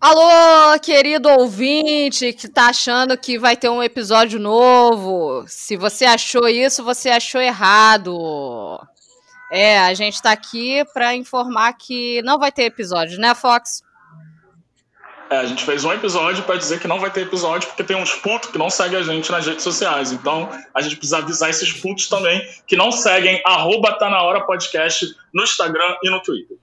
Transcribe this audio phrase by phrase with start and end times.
[0.00, 5.44] Alô, querido ouvinte que tá achando que vai ter um episódio novo.
[5.48, 8.78] Se você achou isso, você achou errado.
[9.50, 13.82] É, a gente tá aqui para informar que não vai ter episódio, né, Fox?
[15.30, 17.96] É, a gente fez um episódio para dizer que não vai ter episódio porque tem
[17.96, 20.12] uns putos que não seguem a gente nas redes sociais.
[20.12, 24.46] Então, a gente precisa avisar esses putos também que não seguem arroba tá na hora
[24.46, 26.56] podcast no Instagram e no Twitter.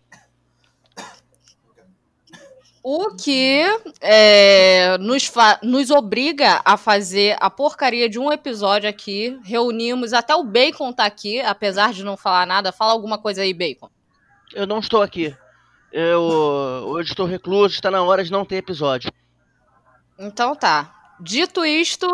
[2.87, 3.63] O que
[3.99, 5.31] é, nos,
[5.63, 9.39] nos obriga a fazer a porcaria de um episódio aqui.
[9.43, 12.71] Reunimos, até o Bacon tá aqui, apesar de não falar nada.
[12.71, 13.89] Fala alguma coisa aí, Bacon.
[14.53, 15.35] Eu não estou aqui.
[15.91, 19.11] Eu hoje estou recluso, está na hora de não ter episódio.
[20.19, 20.93] Então tá.
[21.19, 22.07] Dito isto,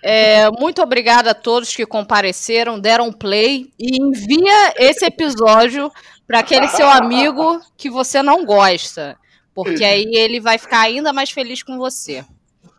[0.00, 5.90] é, muito obrigada a todos que compareceram, deram play e envia esse episódio
[6.24, 9.18] para aquele seu amigo que você não gosta.
[9.54, 12.24] Porque aí ele vai ficar ainda mais feliz com você.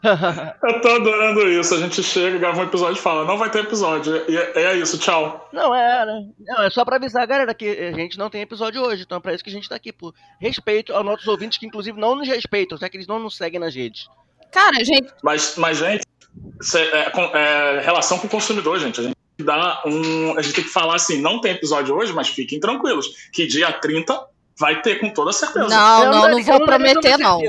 [0.06, 1.73] Eu tô adorando isso.
[1.73, 4.23] A gente chega, grava um episódio e fala, não vai ter episódio.
[4.30, 5.50] E é, é isso, tchau.
[5.52, 6.28] Não, é, né?
[6.40, 9.04] Não, é só pra avisar a galera que a gente não tem episódio hoje.
[9.04, 11.66] Então é pra isso que a gente tá aqui, por respeito aos nossos ouvintes que,
[11.66, 14.08] inclusive, não nos respeitam, até que eles não nos seguem nas redes.
[14.52, 15.12] Cara, gente.
[15.23, 16.06] Mas, mas gente,
[16.76, 19.00] é, é, relação com o consumidor, gente.
[19.00, 20.38] A gente dá um.
[20.38, 23.08] A gente tem que falar assim, não tem episódio hoje, mas fiquem tranquilos.
[23.34, 25.67] Que dia 30 Vai ter, com toda certeza.
[25.67, 27.42] Não, eu não, não, não vou não prometer, não.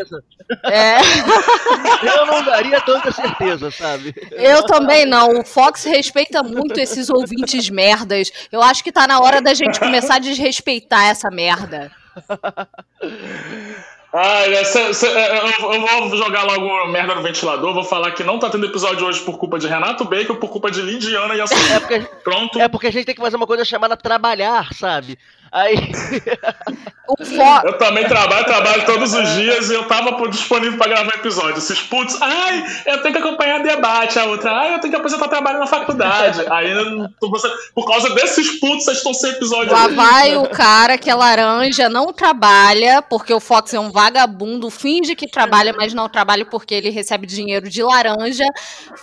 [0.65, 0.99] É.
[2.03, 4.12] eu não daria tanta certeza, sabe?
[4.33, 5.39] Eu também não.
[5.39, 8.33] O Fox respeita muito esses ouvintes merdas.
[8.51, 11.93] Eu acho que tá na hora da gente começar a desrespeitar essa merda.
[14.12, 18.39] Ai, cê, cê, é, eu vou jogar logo merda no ventilador, vou falar que não
[18.39, 21.55] tá tendo episódio hoje por culpa de Renato Bacon, por culpa de Lidiana e assim.
[21.73, 22.59] É porque, Pronto.
[22.59, 25.19] É porque a gente tem que fazer uma coisa chamada trabalhar, sabe?
[25.53, 25.77] Aí.
[27.65, 31.59] eu também trabalho, trabalho todos os dias e eu tava disponível para gravar episódio.
[31.59, 35.29] Esses putz, ai, eu tenho que acompanhar debate, a outra, ai, eu tenho que apresentar
[35.29, 36.45] trabalho na faculdade.
[36.51, 36.73] Aí,
[37.21, 39.72] você, por causa desses putz, vocês estão sem episódio.
[39.72, 44.71] Lá vai o cara que é laranja, não trabalha, porque o Fox é um vagabundo,
[44.71, 48.44] finge que trabalha, mas não trabalha porque ele recebe dinheiro de laranja,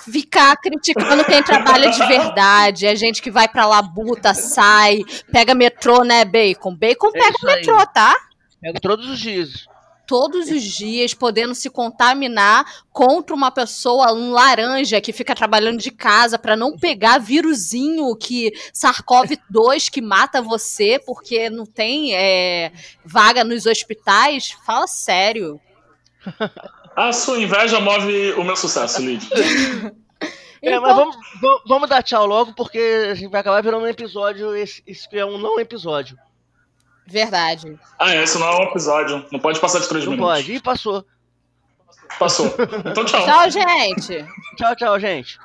[0.05, 2.85] ficar criticando quem trabalha de verdade.
[2.85, 4.99] É gente que vai pra labuta, sai,
[5.31, 6.75] pega metrô, né, Bacon.
[6.75, 8.15] Bacon é pega o metrô, tá?
[8.61, 9.67] Pega todos os dias.
[10.05, 15.91] Todos os dias, podendo se contaminar contra uma pessoa, um laranja que fica trabalhando de
[15.91, 22.73] casa para não pegar vírusinho que SARS-CoV-2 que mata você porque não tem é,
[23.05, 24.51] vaga nos hospitais.
[24.65, 25.59] Fala sério.
[26.95, 29.27] A sua inveja move o meu sucesso, Lid.
[30.65, 32.79] É, mas então- vamos, vamos dar tchau logo, porque
[33.11, 34.55] a gente vai acabar virando um episódio.
[34.55, 36.17] Esse, esse é um não episódio.
[37.05, 37.77] Verdade.
[37.99, 39.25] Ah, esse não é um episódio.
[39.31, 40.35] Não pode passar de três não minutos.
[40.35, 40.53] Pode.
[40.53, 41.05] E passou.
[42.17, 42.47] Passou.
[42.85, 43.25] Então tchau.
[43.25, 44.25] Tchau, gente.
[44.57, 45.39] tchau, tchau, gente.